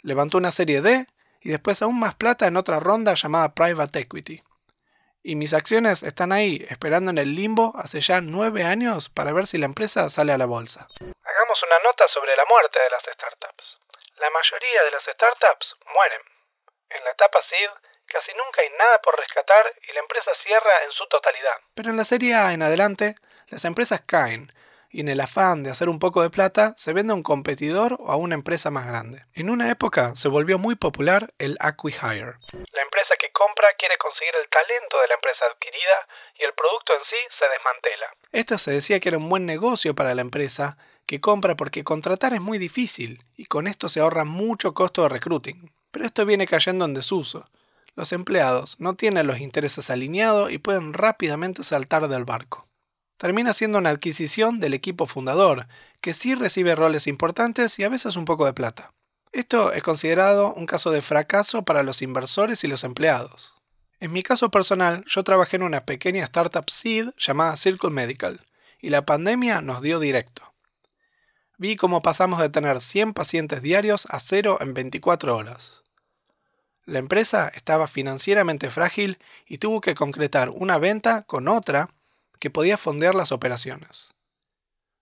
Levantó 0.00 0.38
una 0.38 0.50
serie 0.50 0.82
D 0.82 1.06
y 1.40 1.50
después 1.50 1.82
aún 1.82 2.00
más 2.00 2.14
plata 2.14 2.46
en 2.46 2.56
otra 2.56 2.80
ronda 2.80 3.14
llamada 3.14 3.54
Private 3.54 4.00
Equity. 4.00 4.42
Y 5.22 5.36
mis 5.36 5.54
acciones 5.54 6.02
están 6.02 6.32
ahí, 6.32 6.66
esperando 6.68 7.10
en 7.12 7.18
el 7.18 7.36
limbo 7.36 7.72
hace 7.76 8.00
ya 8.00 8.20
nueve 8.20 8.64
años 8.64 9.08
para 9.08 9.32
ver 9.32 9.46
si 9.46 9.56
la 9.56 9.66
empresa 9.66 10.10
sale 10.10 10.32
a 10.32 10.38
la 10.38 10.46
bolsa. 10.46 10.88
Hagamos 10.90 11.58
una 11.62 11.78
nota 11.84 12.04
sobre 12.12 12.34
la 12.34 12.44
muerte 12.44 12.78
de 12.80 12.90
las 12.90 13.02
startups. 13.02 13.64
La 14.18 14.30
mayoría 14.30 14.82
de 14.82 14.90
las 14.90 15.04
startups 15.04 15.66
mueren. 15.94 16.22
En 16.90 17.04
la 17.04 17.10
etapa 17.12 17.38
SID 17.48 17.70
casi 18.06 18.32
nunca 18.34 18.60
hay 18.62 18.70
nada 18.76 18.98
por 18.98 19.16
rescatar 19.16 19.72
y 19.88 19.92
la 19.92 20.00
empresa 20.00 20.30
cierra 20.42 20.84
en 20.84 20.92
su 20.92 21.06
totalidad. 21.06 21.56
Pero 21.74 21.90
en 21.90 21.96
la 21.96 22.04
serie 22.04 22.34
A 22.34 22.52
en 22.52 22.62
adelante, 22.62 23.14
las 23.48 23.64
empresas 23.64 24.02
caen 24.02 24.52
y 24.90 25.00
en 25.00 25.08
el 25.08 25.20
afán 25.20 25.62
de 25.62 25.70
hacer 25.70 25.88
un 25.88 25.98
poco 25.98 26.22
de 26.22 26.30
plata 26.30 26.74
se 26.76 26.92
vende 26.92 27.12
a 27.12 27.16
un 27.16 27.22
competidor 27.22 27.96
o 27.98 28.10
a 28.10 28.16
una 28.16 28.34
empresa 28.34 28.70
más 28.70 28.86
grande. 28.86 29.22
En 29.34 29.50
una 29.50 29.70
época 29.70 30.14
se 30.14 30.28
volvió 30.28 30.58
muy 30.58 30.74
popular 30.74 31.32
el 31.38 31.56
acquihire. 31.60 32.34
La 32.72 32.81
quiere 33.82 33.98
conseguir 33.98 34.30
el 34.40 34.48
talento 34.48 34.94
de 35.02 35.08
la 35.08 35.14
empresa 35.14 35.44
adquirida 35.50 35.98
y 36.38 36.44
el 36.44 36.54
producto 36.54 36.94
en 36.94 37.02
sí 37.10 37.18
se 37.36 37.46
desmantela. 37.50 38.14
Esto 38.30 38.56
se 38.56 38.70
decía 38.70 39.00
que 39.00 39.08
era 39.08 39.18
un 39.18 39.28
buen 39.28 39.44
negocio 39.44 39.92
para 39.96 40.14
la 40.14 40.22
empresa 40.22 40.78
que 41.04 41.20
compra 41.20 41.56
porque 41.56 41.82
contratar 41.82 42.32
es 42.32 42.40
muy 42.40 42.58
difícil 42.58 43.24
y 43.36 43.46
con 43.46 43.66
esto 43.66 43.88
se 43.88 43.98
ahorra 43.98 44.22
mucho 44.22 44.72
costo 44.72 45.02
de 45.02 45.08
recruiting. 45.08 45.72
Pero 45.90 46.06
esto 46.06 46.24
viene 46.24 46.46
cayendo 46.46 46.84
en 46.84 46.94
desuso. 46.94 47.44
Los 47.96 48.12
empleados 48.12 48.78
no 48.78 48.94
tienen 48.94 49.26
los 49.26 49.40
intereses 49.40 49.90
alineados 49.90 50.52
y 50.52 50.58
pueden 50.58 50.94
rápidamente 50.94 51.64
saltar 51.64 52.06
del 52.06 52.24
barco. 52.24 52.68
Termina 53.16 53.52
siendo 53.52 53.78
una 53.78 53.90
adquisición 53.90 54.60
del 54.60 54.74
equipo 54.74 55.08
fundador, 55.08 55.66
que 56.00 56.14
sí 56.14 56.36
recibe 56.36 56.76
roles 56.76 57.08
importantes 57.08 57.80
y 57.80 57.84
a 57.84 57.88
veces 57.88 58.14
un 58.14 58.26
poco 58.26 58.46
de 58.46 58.52
plata. 58.52 58.92
Esto 59.32 59.72
es 59.72 59.82
considerado 59.82 60.54
un 60.54 60.66
caso 60.66 60.92
de 60.92 61.02
fracaso 61.02 61.64
para 61.64 61.82
los 61.82 62.00
inversores 62.00 62.62
y 62.62 62.68
los 62.68 62.84
empleados. 62.84 63.51
En 64.02 64.10
mi 64.10 64.24
caso 64.24 64.50
personal, 64.50 65.04
yo 65.06 65.22
trabajé 65.22 65.54
en 65.54 65.62
una 65.62 65.86
pequeña 65.86 66.24
startup 66.24 66.68
seed 66.68 67.10
llamada 67.16 67.56
Circle 67.56 67.90
Medical, 67.90 68.44
y 68.80 68.90
la 68.90 69.06
pandemia 69.06 69.60
nos 69.60 69.80
dio 69.80 70.00
directo. 70.00 70.42
Vi 71.56 71.76
cómo 71.76 72.02
pasamos 72.02 72.40
de 72.40 72.48
tener 72.48 72.80
100 72.80 73.14
pacientes 73.14 73.62
diarios 73.62 74.08
a 74.10 74.18
cero 74.18 74.58
en 74.60 74.74
24 74.74 75.36
horas. 75.36 75.84
La 76.84 76.98
empresa 76.98 77.46
estaba 77.54 77.86
financieramente 77.86 78.70
frágil 78.70 79.18
y 79.46 79.58
tuvo 79.58 79.80
que 79.80 79.94
concretar 79.94 80.50
una 80.50 80.78
venta 80.78 81.22
con 81.22 81.46
otra 81.46 81.88
que 82.40 82.50
podía 82.50 82.76
fondear 82.76 83.14
las 83.14 83.30
operaciones. 83.30 84.10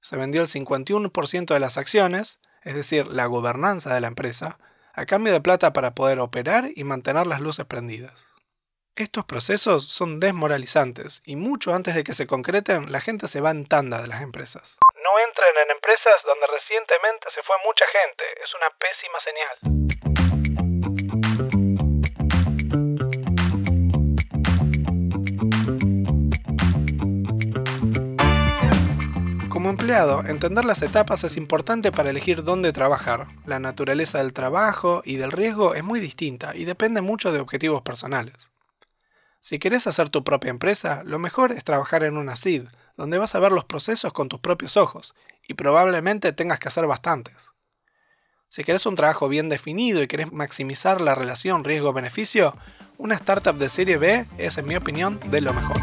Se 0.02 0.19
vendió 0.19 0.42
el 0.42 0.49
51% 0.49 1.54
de 1.54 1.61
las 1.61 1.78
acciones, 1.78 2.38
es 2.61 2.75
decir, 2.75 3.07
la 3.07 3.25
gobernanza 3.25 3.95
de 3.95 4.02
la 4.02 4.09
empresa, 4.09 4.59
a 4.92 5.07
cambio 5.07 5.33
de 5.33 5.40
plata 5.40 5.73
para 5.73 5.95
poder 5.95 6.19
operar 6.19 6.69
y 6.76 6.85
mantener 6.85 7.26
las 7.26 7.40
luces 7.40 7.64
prendidas. 7.64 8.29
Estos 9.00 9.25
procesos 9.25 9.88
son 9.88 10.21
desmoralizantes 10.21 11.23
y 11.25 11.35
mucho 11.35 11.73
antes 11.73 11.95
de 11.95 12.04
que 12.04 12.12
se 12.12 12.26
concreten 12.26 12.92
la 12.92 13.00
gente 13.00 13.28
se 13.28 13.40
va 13.40 13.50
en 13.50 13.66
tanda 13.66 14.02
de 14.02 14.09
las 14.09 14.21
empresas. 14.21 14.78
No 15.02 15.19
entren 15.26 15.57
en 15.64 15.71
empresas 15.71 16.21
donde 16.26 16.47
recientemente 16.47 17.26
se 17.35 17.42
fue 17.42 17.57
mucha 17.64 17.87
gente, 17.97 18.25
es 18.45 18.54
una 18.61 18.69
pésima 18.76 19.19
señal. 19.25 19.57
Como 29.49 29.71
empleado, 29.71 30.21
entender 30.26 30.66
las 30.66 30.83
etapas 30.83 31.25
es 31.25 31.38
importante 31.38 31.90
para 31.90 32.11
elegir 32.11 32.45
dónde 32.45 32.75
trabajar. 32.75 33.28
La 33.47 33.61
naturaleza 33.61 34.19
del 34.19 34.35
trabajo 34.35 35.00
y 35.07 35.16
del 35.16 35.33
riesgo 35.33 35.75
es 35.75 35.85
muy 35.85 36.00
distinta 36.00 36.54
y 36.54 36.66
depende 36.66 37.00
mucho 37.00 37.33
de 37.33 37.40
objetivos 37.40 37.80
personales. 37.80 38.52
Si 39.42 39.59
querés 39.59 39.87
hacer 39.87 40.11
tu 40.11 40.23
propia 40.23 40.50
empresa, 40.50 41.02
lo 41.06 41.18
mejor 41.18 41.52
es 41.52 41.64
trabajar 41.64 42.04
en 42.04 42.18
una 42.18 42.37
SID, 42.37 42.64
donde 42.99 43.16
vas 43.16 43.35
a 43.35 43.38
ver 43.38 43.52
los 43.52 43.64
procesos 43.64 44.12
con 44.12 44.28
tus 44.28 44.38
propios 44.38 44.76
ojos, 44.76 45.14
y 45.49 45.54
probablemente 45.54 46.35
tengas 46.35 46.59
que 46.59 46.68
hacer 46.68 46.87
bastantes. 46.87 47.49
Si 48.49 48.64
querés 48.64 48.85
un 48.85 48.97
trabajo 48.97 49.30
bien 49.30 49.49
definido 49.49 50.02
y 50.02 50.09
querés 50.09 50.30
maximizar 50.30 51.00
la 51.00 51.14
relación 51.14 51.64
riesgo-beneficio, 51.64 52.54
una 52.99 53.14
startup 53.14 53.56
de 53.56 53.70
serie 53.70 53.97
B 53.97 54.26
es, 54.37 54.59
en 54.59 54.66
mi 54.66 54.76
opinión, 54.76 55.18
de 55.30 55.40
lo 55.40 55.54
mejor. 55.54 55.78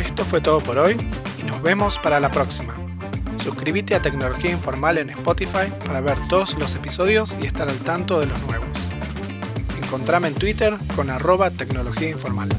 Esto 0.00 0.24
fue 0.24 0.40
todo 0.40 0.60
por 0.60 0.78
hoy 0.78 0.96
y 1.38 1.42
nos 1.42 1.60
vemos 1.60 1.98
para 1.98 2.18
la 2.18 2.30
próxima. 2.30 2.74
Suscríbete 3.42 3.94
a 3.94 4.00
Tecnología 4.00 4.52
Informal 4.52 4.96
en 4.96 5.10
Spotify 5.10 5.70
para 5.84 6.00
ver 6.00 6.16
todos 6.28 6.56
los 6.56 6.74
episodios 6.74 7.36
y 7.42 7.46
estar 7.46 7.68
al 7.68 7.78
tanto 7.80 8.20
de 8.20 8.26
los 8.26 8.40
nuevos. 8.44 8.87
Encontrame 9.88 10.28
en 10.28 10.34
Twitter 10.34 10.76
con 10.94 11.08
arroba 11.08 11.50
tecnología 11.50 12.10
informal. 12.10 12.50